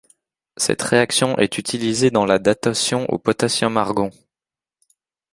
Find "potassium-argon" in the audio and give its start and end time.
3.19-4.09